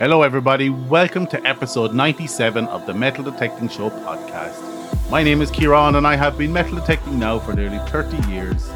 [0.00, 0.70] Hello, everybody.
[0.70, 5.08] Welcome to episode 97 of the Metal Detecting Show podcast.
[5.08, 8.66] My name is Ciaran, and I have been metal detecting now for nearly 30 years.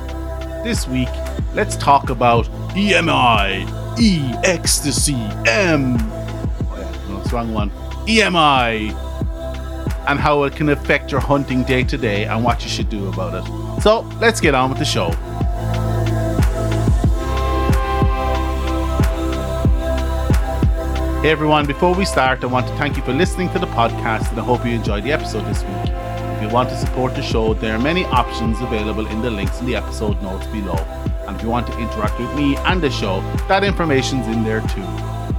[0.63, 1.09] This week,
[1.55, 2.47] let's talk about
[2.77, 5.17] EMI, E Ecstasy,
[5.49, 5.97] M.
[5.99, 7.71] Oh, yeah, no, it's wrong one.
[8.07, 8.95] EMI,
[10.07, 13.09] and how it can affect your hunting day to day and what you should do
[13.09, 13.83] about it.
[13.83, 15.11] So, let's get on with the show.
[21.21, 24.31] Hey everyone, before we start, I want to thank you for listening to the podcast
[24.31, 25.93] and I hope you enjoyed the episode this week.
[25.93, 29.59] If you want to support the show, there are many options available in the links
[29.59, 30.77] in the episode notes below.
[31.27, 34.61] And if you want to interact with me and the show, that information's in there
[34.61, 34.87] too.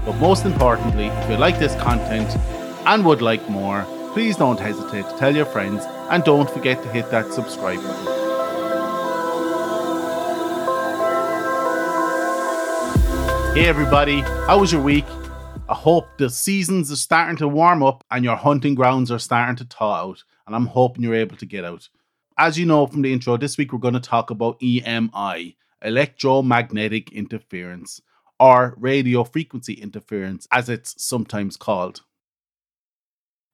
[0.06, 2.30] But most importantly, if you like this content
[2.86, 6.90] and would like more, please don't hesitate to tell your friends and don't forget to
[6.90, 8.16] hit that subscribe button.
[13.56, 15.06] Hey everybody, how was your week?
[15.70, 19.56] I hope the seasons are starting to warm up and your hunting grounds are starting
[19.58, 21.88] to thaw out, and I'm hoping you're able to get out.
[22.40, 27.12] As you know from the intro, this week we're going to talk about EMI, electromagnetic
[27.12, 28.02] interference,
[28.40, 32.02] or radio frequency interference, as it's sometimes called.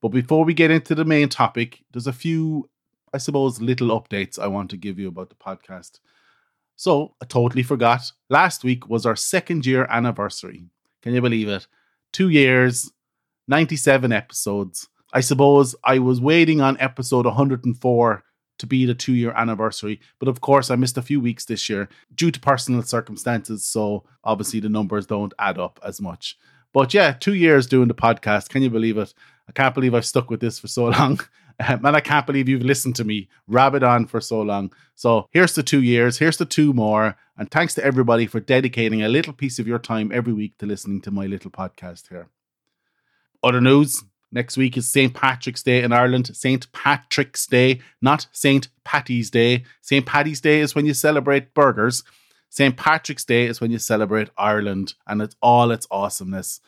[0.01, 2.69] But before we get into the main topic, there's a few,
[3.13, 5.99] I suppose, little updates I want to give you about the podcast.
[6.77, 8.09] So, I totally forgot.
[8.29, 10.69] Last week was our second year anniversary.
[11.01, 11.67] Can you believe it?
[12.15, 12.89] Two years,
[13.49, 14.87] 97 episodes.
[15.11, 18.23] I suppose I was waiting on episode 104
[18.59, 19.99] to be the two year anniversary.
[20.19, 23.65] But of course, I missed a few weeks this year due to personal circumstances.
[23.65, 26.37] So obviously, the numbers don't add up as much.
[26.71, 28.47] But yeah, two years doing the podcast.
[28.47, 29.13] Can you believe it?
[29.49, 31.19] I can't believe I've stuck with this for so long.
[31.59, 34.73] And I can't believe you've listened to me rabbit on for so long.
[34.95, 37.15] So here's the two years, here's the two more.
[37.37, 40.65] And thanks to everybody for dedicating a little piece of your time every week to
[40.65, 42.29] listening to my little podcast here.
[43.43, 45.13] Other news next week is St.
[45.13, 46.35] Patrick's Day in Ireland.
[46.35, 46.71] St.
[46.71, 48.67] Patrick's Day, not St.
[48.83, 49.63] Patty's Day.
[49.81, 50.05] St.
[50.05, 52.03] Patty's Day is when you celebrate burgers.
[52.49, 52.77] St.
[52.77, 56.61] Patrick's Day is when you celebrate Ireland and it's all its awesomeness.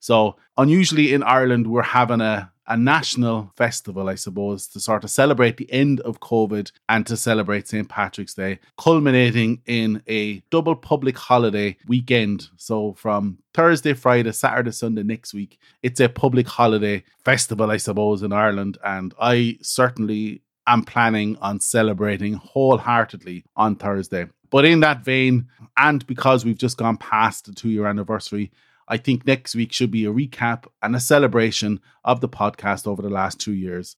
[0.00, 5.10] So, unusually in Ireland, we're having a, a national festival, I suppose, to sort of
[5.10, 7.86] celebrate the end of COVID and to celebrate St.
[7.88, 12.48] Patrick's Day, culminating in a double public holiday weekend.
[12.56, 18.22] So, from Thursday, Friday, Saturday, Sunday next week, it's a public holiday festival, I suppose,
[18.22, 18.78] in Ireland.
[18.82, 24.26] And I certainly am planning on celebrating wholeheartedly on Thursday.
[24.50, 25.46] But in that vein,
[25.76, 28.50] and because we've just gone past the two year anniversary,
[28.90, 33.00] I think next week should be a recap and a celebration of the podcast over
[33.00, 33.96] the last two years.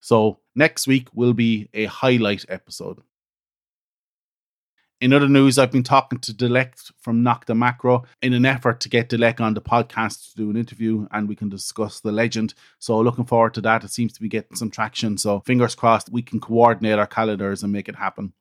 [0.00, 3.02] So, next week will be a highlight episode.
[5.00, 8.88] In other news, I've been talking to Dilek from Nokta Makro in an effort to
[8.88, 12.54] get Dilek on the podcast to do an interview and we can discuss the legend.
[12.78, 13.82] So, looking forward to that.
[13.82, 15.18] It seems to be getting some traction.
[15.18, 18.32] So, fingers crossed we can coordinate our calendars and make it happen.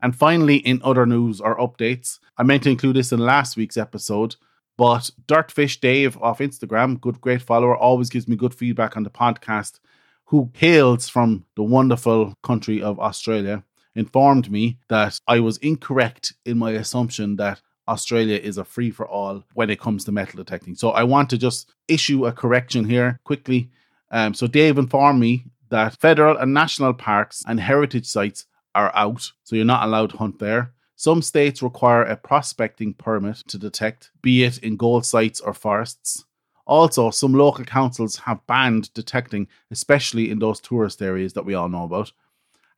[0.00, 3.76] And finally, in other news or updates, I meant to include this in last week's
[3.76, 4.36] episode,
[4.78, 9.10] but Dirtfish Dave off Instagram, good, great follower, always gives me good feedback on the
[9.10, 9.80] podcast,
[10.26, 13.64] who hails from the wonderful country of Australia,
[13.96, 19.08] informed me that I was incorrect in my assumption that Australia is a free for
[19.08, 20.76] all when it comes to metal detecting.
[20.76, 23.70] So I want to just issue a correction here quickly.
[24.12, 28.46] Um, so Dave informed me that federal and national parks and heritage sites
[28.76, 30.72] are out, so you're not allowed to hunt there.
[30.98, 36.24] Some states require a prospecting permit to detect, be it in gold sites or forests.
[36.66, 41.68] Also, some local councils have banned detecting, especially in those tourist areas that we all
[41.68, 42.10] know about.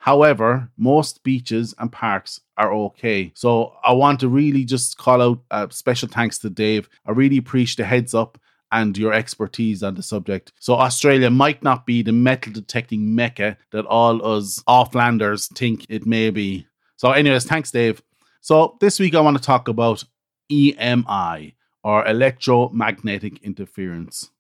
[0.00, 3.32] However, most beaches and parks are okay.
[3.34, 6.90] So I want to really just call out a uh, special thanks to Dave.
[7.06, 8.38] I really appreciate the heads up
[8.70, 10.52] and your expertise on the subject.
[10.60, 16.04] So Australia might not be the metal detecting mecca that all us offlanders think it
[16.04, 16.66] may be.
[17.00, 18.02] So, anyways, thanks, Dave.
[18.42, 20.04] So, this week I want to talk about
[20.50, 21.52] EMI
[21.84, 24.30] or electromagnetic interference.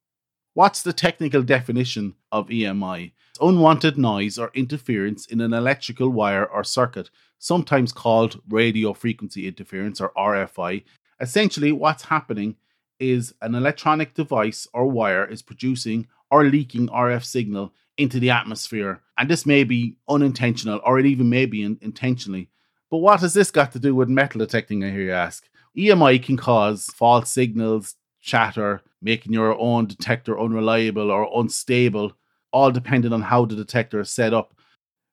[0.54, 3.12] What's the technical definition of EMI?
[3.28, 9.46] It's unwanted noise or interference in an electrical wire or circuit, sometimes called radio frequency
[9.46, 10.82] interference or RFI.
[11.20, 12.56] Essentially, what's happening
[12.98, 19.02] is an electronic device or wire is producing or leaking RF signal into the atmosphere.
[19.18, 22.48] And this may be unintentional or it even may be in- intentionally.
[22.90, 25.48] But what has this got to do with metal detecting, I hear you ask?
[25.76, 32.12] EMI can cause false signals, chatter, making your own detector unreliable or unstable,
[32.52, 34.54] all depending on how the detector is set up.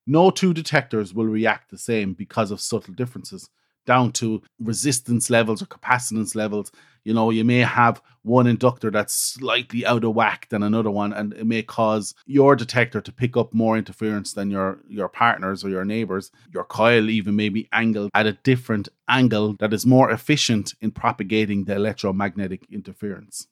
[0.07, 3.49] No two detectors will react the same because of subtle differences.
[3.87, 6.71] Down to resistance levels or capacitance levels.
[7.03, 11.13] You know, you may have one inductor that's slightly out of whack than another one,
[11.13, 15.63] and it may cause your detector to pick up more interference than your your partners
[15.63, 16.31] or your neighbors.
[16.53, 20.91] Your coil even may be angled at a different angle that is more efficient in
[20.91, 23.47] propagating the electromagnetic interference.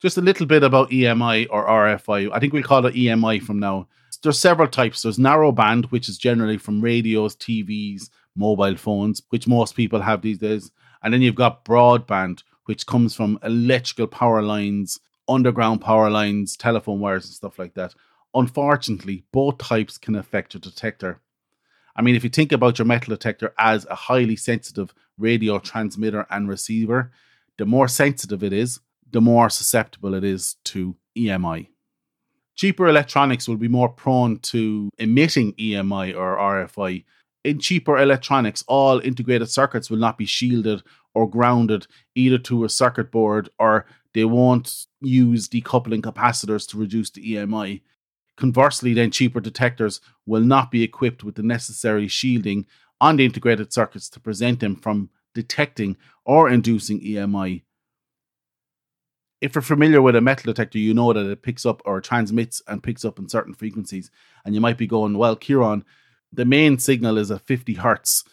[0.00, 2.30] Just a little bit about EMI or RFI.
[2.32, 3.88] I think we'll call it EMI from now.
[4.22, 5.02] There's several types.
[5.02, 10.22] There's narrow band, which is generally from radios, TVs, mobile phones, which most people have
[10.22, 10.70] these days.
[11.02, 17.00] And then you've got broadband, which comes from electrical power lines, underground power lines, telephone
[17.00, 17.94] wires, and stuff like that.
[18.34, 21.20] Unfortunately, both types can affect your detector.
[21.96, 26.26] I mean, if you think about your metal detector as a highly sensitive radio transmitter
[26.30, 27.10] and receiver,
[27.56, 28.80] the more sensitive it is,
[29.10, 31.68] the more susceptible it is to EMI.
[32.54, 37.04] Cheaper electronics will be more prone to emitting EMI or RFI.
[37.44, 40.82] In cheaper electronics, all integrated circuits will not be shielded
[41.14, 47.10] or grounded either to a circuit board or they won't use decoupling capacitors to reduce
[47.10, 47.82] the EMI.
[48.36, 52.66] Conversely, then cheaper detectors will not be equipped with the necessary shielding
[53.00, 57.62] on the integrated circuits to prevent them from detecting or inducing EMI
[59.40, 62.60] if you're familiar with a metal detector, you know that it picks up or transmits
[62.66, 64.10] and picks up in certain frequencies.
[64.44, 65.84] And you might be going, well, Ciaran,
[66.32, 68.24] the main signal is at 50 hertz.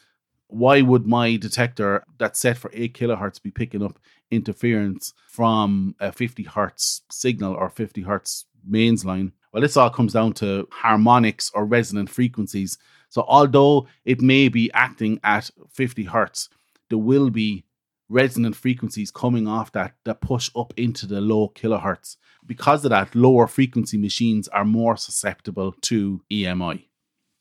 [0.48, 4.00] Why would my detector that's set for 8 kilohertz be picking up
[4.32, 9.32] interference from a 50 hertz signal or 50 hertz mains line?
[9.52, 12.78] Well, this all comes down to harmonics or resonant frequencies.
[13.10, 16.50] So, although it may be acting at 50 hertz,
[16.90, 17.66] there will be
[18.10, 22.18] resonant frequencies coming off that that push up into the low kilohertz.
[22.46, 26.86] Because of that, lower frequency machines are more susceptible to EMI.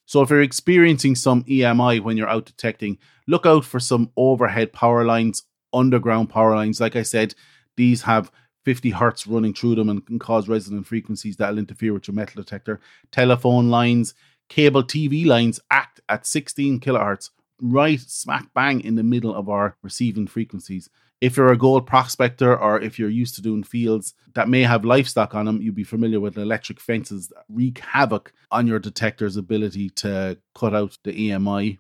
[0.07, 4.73] So if you're experiencing some EMI when you're out detecting, look out for some overhead
[4.73, 5.43] power lines,
[5.73, 6.81] underground power lines.
[6.81, 7.35] Like I said,
[7.77, 8.31] these have
[8.65, 12.43] 50 hertz running through them and can cause resonant frequencies that'll interfere with your metal
[12.43, 12.81] detector.
[13.11, 14.15] Telephone lines,
[14.49, 17.31] cable TV lines act at 16 kilohertz
[17.61, 20.89] right smack bang in the middle of our receiving frequencies.
[21.25, 24.85] If you're a gold prospector or if you're used to doing fields that may have
[24.85, 29.39] livestock on them, you'd be familiar with electric fences that wreak havoc on your detector's
[29.39, 31.79] ability to cut out the EMI.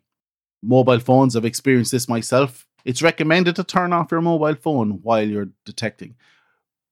[0.62, 2.67] Mobile phones, I've experienced this myself.
[2.87, 6.14] It's recommended to turn off your mobile phone while you're detecting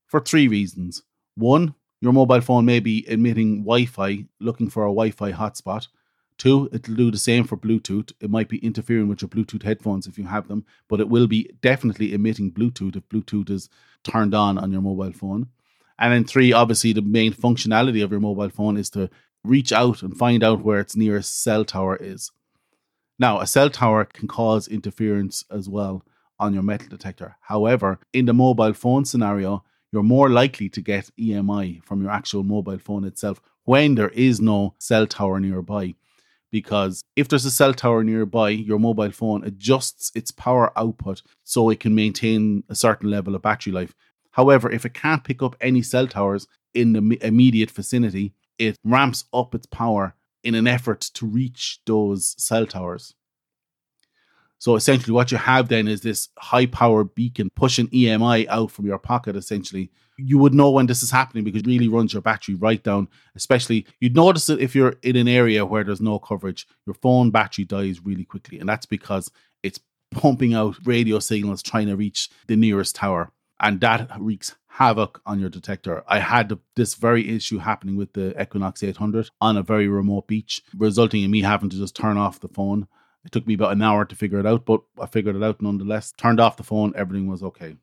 [0.07, 1.03] for three reasons.
[1.37, 5.89] One, your mobile phone may be emitting Wi Fi, looking for a Wi Fi hotspot.
[6.43, 8.13] Two, it'll do the same for Bluetooth.
[8.21, 11.29] It might be interfering with your Bluetooth headphones if you have them, but it will
[11.29, 13.69] be definitely emitting Bluetooth if Bluetooth is
[14.03, 15.51] turned on on your mobile phone.
[16.01, 19.09] And then three, obviously, the main functionality of your mobile phone is to
[19.45, 22.33] reach out and find out where its nearest cell tower is.
[23.21, 26.05] Now, a cell tower can cause interference as well
[26.41, 27.37] on your metal detector.
[27.43, 29.63] However, in the mobile phone scenario,
[29.93, 34.41] you're more likely to get EMI from your actual mobile phone itself when there is
[34.41, 35.95] no cell tower nearby
[36.53, 41.71] because if there's a cell tower nearby, your mobile phone adjusts its power output so
[41.71, 43.95] it can maintain a certain level of battery life.
[44.33, 49.25] However, if it can't pick up any cell towers in the immediate vicinity, it ramps
[49.33, 50.15] up its power
[50.45, 53.15] in an effort to reach those cell towers.
[54.59, 58.87] So essentially, what you have then is this high power beacon pushing EMI out from
[58.87, 59.91] your pocket, essentially.
[60.23, 63.09] You would know when this is happening because it really runs your battery right down.
[63.35, 67.31] Especially, you'd notice it if you're in an area where there's no coverage, your phone
[67.31, 68.59] battery dies really quickly.
[68.59, 69.31] And that's because
[69.63, 73.33] it's pumping out radio signals trying to reach the nearest tower.
[73.61, 76.03] And that wreaks havoc on your detector.
[76.09, 80.63] I had this very issue happening with the Equinox 800 on a very remote beach,
[80.77, 82.89] resulting in me having to just turn off the phone
[83.25, 85.63] it took me about an hour to figure it out, but I figured it out
[85.63, 86.13] nonetheless.
[86.13, 87.77] Turned off the phone, everything was okay.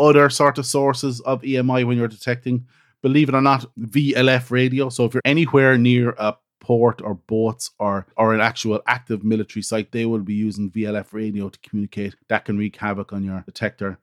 [0.00, 2.66] Other sort of sources of EMI when you're detecting,
[3.02, 4.88] believe it or not, VLF radio.
[4.88, 9.62] So if you're anywhere near a port or boats or or an actual active military
[9.62, 12.16] site, they will be using VLF radio to communicate.
[12.28, 13.98] That can wreak havoc on your detector.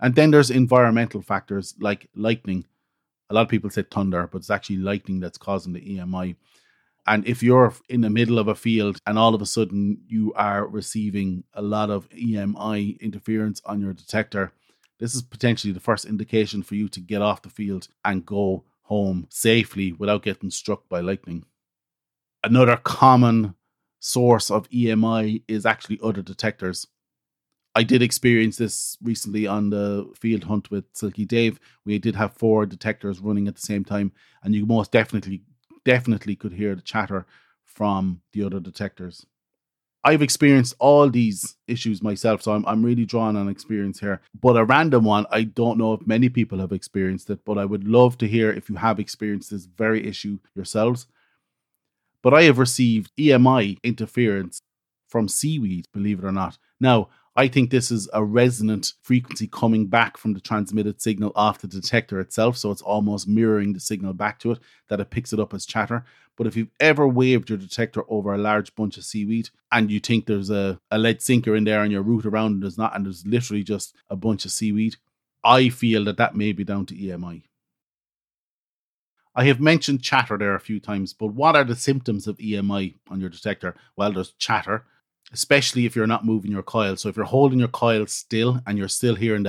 [0.00, 2.64] And then there's environmental factors like lightning.
[3.30, 6.36] A lot of people say thunder, but it's actually lightning that's causing the EMI.
[7.06, 10.32] And if you're in the middle of a field and all of a sudden you
[10.34, 14.52] are receiving a lot of EMI interference on your detector,
[14.98, 18.64] this is potentially the first indication for you to get off the field and go
[18.82, 21.44] home safely without getting struck by lightning.
[22.42, 23.54] Another common
[23.98, 26.86] source of EMI is actually other detectors.
[27.74, 31.60] I did experience this recently on the field hunt with Silky Dave.
[31.84, 34.12] We did have four detectors running at the same time,
[34.42, 35.42] and you most definitely
[35.84, 37.26] definitely could hear the chatter
[37.64, 39.26] from the other detectors.
[40.06, 44.20] I've experienced all these issues myself, so I'm, I'm really drawn on experience here.
[44.40, 47.64] But a random one, I don't know if many people have experienced it, but I
[47.64, 51.08] would love to hear if you have experienced this very issue yourselves.
[52.22, 54.62] But I have received EMI interference
[55.08, 56.56] from seaweed, believe it or not.
[56.80, 61.58] Now, I think this is a resonant frequency coming back from the transmitted signal off
[61.58, 62.56] the detector itself.
[62.56, 65.66] So it's almost mirroring the signal back to it that it picks it up as
[65.66, 66.04] chatter.
[66.36, 70.00] But if you've ever waved your detector over a large bunch of seaweed and you
[70.00, 72.96] think there's a, a lead sinker in there and you root around and there's not,
[72.96, 74.96] and there's literally just a bunch of seaweed,
[75.44, 77.42] I feel that that may be down to EMI.
[79.34, 82.94] I have mentioned chatter there a few times, but what are the symptoms of EMI
[83.10, 83.74] on your detector?
[83.94, 84.86] Well, there's chatter
[85.32, 86.96] especially if you're not moving your coil.
[86.96, 89.44] So if you're holding your coil still and you're still hearing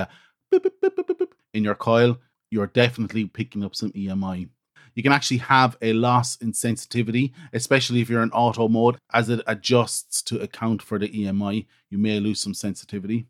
[0.52, 2.20] beep, in your coil,
[2.50, 4.50] you're definitely picking up some EMI.
[4.96, 8.98] You can actually have a loss in sensitivity, especially if you're in auto mode.
[9.14, 13.28] As it adjusts to account for the EMI, you may lose some sensitivity.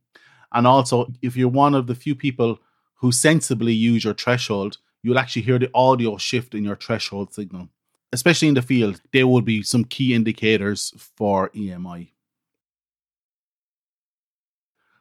[0.54, 2.60] And also, if you're one of the few people
[2.96, 7.68] who sensibly use your threshold, you'll actually hear the audio shift in your threshold signal.
[8.14, 12.12] Especially in the field, there will be some key indicators for EMI.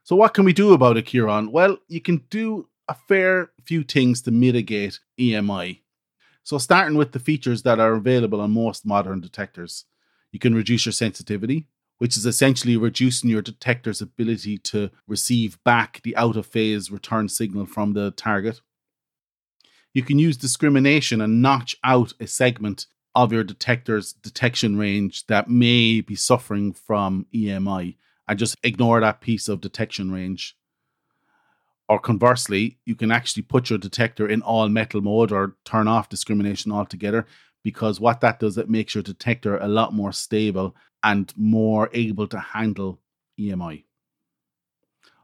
[0.06, 1.50] So, what can we do about it, Ciaran?
[1.50, 5.80] Well, you can do a fair few things to mitigate EMI.
[6.44, 9.84] So, starting with the features that are available on most modern detectors,
[10.30, 11.66] you can reduce your sensitivity,
[11.98, 17.28] which is essentially reducing your detector's ability to receive back the out of phase return
[17.28, 18.60] signal from the target.
[19.92, 22.86] You can use discrimination and notch out a segment
[23.16, 27.96] of your detector's detection range that may be suffering from EMI
[28.28, 30.56] and just ignore that piece of detection range.
[31.88, 36.08] Or conversely, you can actually put your detector in all metal mode or turn off
[36.08, 37.26] discrimination altogether
[37.62, 42.26] because what that does, it makes your detector a lot more stable and more able
[42.28, 43.00] to handle
[43.38, 43.84] EMI.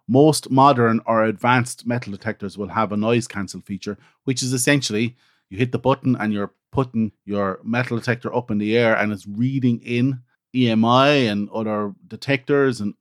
[0.09, 5.17] Most modern or advanced metal detectors will have a noise cancel feature, which is essentially
[5.51, 9.13] you hit the button and you're putting your metal detector up in the air and
[9.13, 10.21] it's reading in
[10.55, 12.95] EMI and other detectors and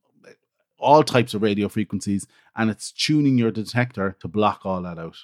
[0.78, 5.18] all types of radio frequencies, and it's tuning your detector to block all that out.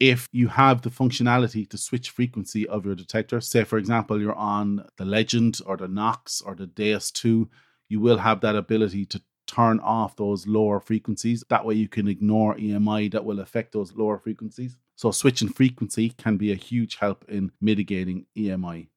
[0.00, 4.34] If you have the functionality to switch frequency of your detector, say for example, you're
[4.34, 7.48] on the Legend or the Knox or the Deus 2,
[7.88, 11.44] you will have that ability to turn off those lower frequencies.
[11.48, 14.76] That way, you can ignore EMI that will affect those lower frequencies.
[14.96, 18.88] So, switching frequency can be a huge help in mitigating EMI.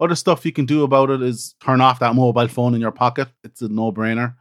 [0.00, 2.92] Other stuff you can do about it is turn off that mobile phone in your
[2.92, 3.28] pocket.
[3.42, 4.34] It's a no brainer.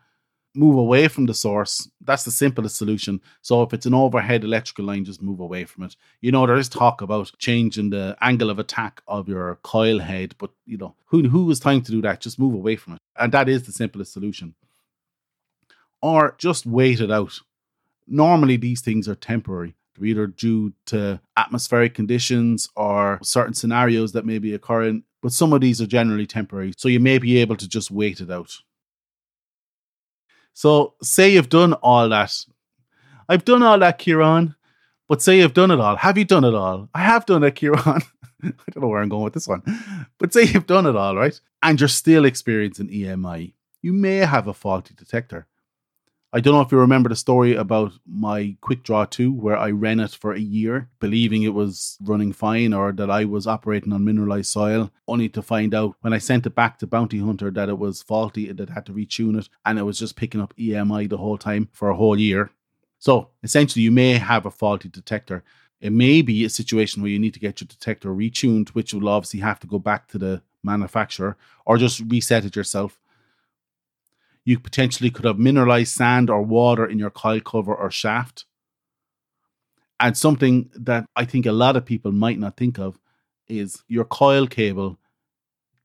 [0.54, 1.90] Move away from the source.
[2.02, 3.22] That's the simplest solution.
[3.42, 5.96] So if it's an overhead electrical line, just move away from it.
[6.22, 10.36] You know, there is talk about changing the angle of attack of your coil head,
[10.38, 12.22] but you know, who who has time to do that?
[12.22, 13.00] Just move away from it.
[13.16, 14.56] And that is the simplest solution.
[16.02, 17.40] Or just wait it out.
[18.08, 19.76] Normally these things are temporary.
[19.96, 25.52] They're either due to atmospheric conditions or certain scenarios that may be occurring but some
[25.52, 26.72] of these are generally temporary.
[26.78, 28.56] So you may be able to just wait it out.
[30.54, 32.34] So say you've done all that.
[33.28, 34.56] I've done all that, Ciaran.
[35.10, 35.98] But say you've done it all.
[35.98, 36.88] Have you done it all?
[36.94, 38.04] I have done it, Ciaran.
[38.42, 39.64] I don't know where I'm going with this one.
[40.18, 41.38] But say you've done it all, right?
[41.62, 43.52] And you're still experiencing EMI.
[43.82, 45.46] You may have a faulty detector.
[46.34, 49.72] I don't know if you remember the story about my Quick Draw 2, where I
[49.72, 53.94] ran it for a year, believing it was running fine or that I was operating
[53.94, 57.50] on mineralized soil, only to find out when I sent it back to Bounty Hunter
[57.52, 60.18] that it was faulty, and that I had to retune it, and it was just
[60.18, 62.52] picking up EMI the whole time for a whole year.
[63.00, 65.46] So essentially, you may have a faulty detector.
[65.80, 69.08] It may be a situation where you need to get your detector retuned, which will
[69.08, 73.00] obviously have to go back to the manufacturer or just reset it yourself
[74.48, 78.46] you potentially could have mineralized sand or water in your coil cover or shaft.
[80.00, 82.98] And something that I think a lot of people might not think of
[83.50, 85.00] is your coil cable.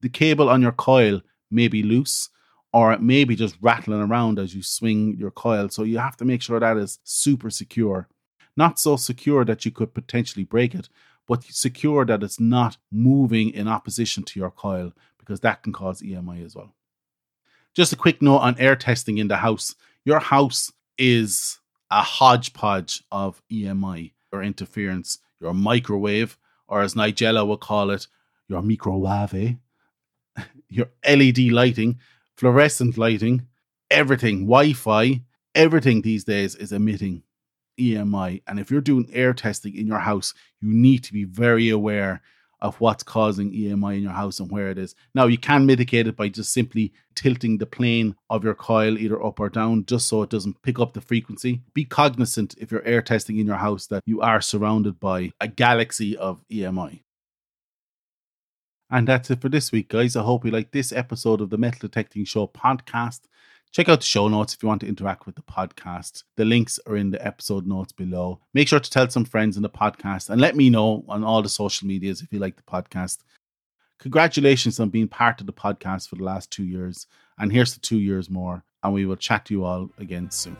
[0.00, 2.30] The cable on your coil may be loose
[2.72, 5.68] or it may be just rattling around as you swing your coil.
[5.68, 8.08] So you have to make sure that is super secure.
[8.56, 10.88] Not so secure that you could potentially break it,
[11.26, 16.00] but secure that it's not moving in opposition to your coil because that can cause
[16.00, 16.76] EMI as well.
[17.74, 19.74] Just a quick note on air testing in the house.
[20.04, 21.58] Your house is
[21.90, 26.36] a hodgepodge of EMI or interference, your microwave,
[26.68, 28.06] or as Nigella will call it,
[28.48, 29.56] your microwave,
[30.68, 31.98] your LED lighting,
[32.36, 33.46] fluorescent lighting,
[33.90, 35.22] everything, Wi Fi,
[35.54, 37.22] everything these days is emitting
[37.78, 38.42] EMI.
[38.46, 42.22] And if you're doing air testing in your house, you need to be very aware
[42.62, 44.94] of what's causing EMI in your house and where it is.
[45.14, 49.22] Now, you can mitigate it by just simply tilting the plane of your coil either
[49.22, 51.60] up or down just so it doesn't pick up the frequency.
[51.74, 55.48] Be cognizant if you're air testing in your house that you are surrounded by a
[55.48, 57.00] galaxy of EMI.
[58.88, 60.14] And that's it for this week, guys.
[60.16, 63.20] I hope you like this episode of the Metal Detecting Show podcast.
[63.72, 66.24] Check out the show notes if you want to interact with the podcast.
[66.36, 68.38] The links are in the episode notes below.
[68.52, 71.40] Make sure to tell some friends in the podcast and let me know on all
[71.40, 73.20] the social medias if you like the podcast.
[73.98, 77.06] Congratulations on being part of the podcast for the last two years.
[77.38, 78.62] And here's the two years more.
[78.82, 80.58] And we will chat to you all again soon.